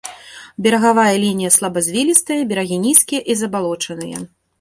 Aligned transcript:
Берагавая 0.67 1.09
лінія 1.23 1.51
слабазвілістая, 1.57 2.37
берагі 2.53 2.79
нізкія 2.87 3.21
і 3.33 3.37
забалочаныя. 3.43 4.25